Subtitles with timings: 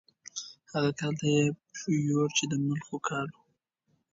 [0.71, 1.43] هغه کال ته یې
[2.07, 3.37] یوړ چې د ملخو کال و.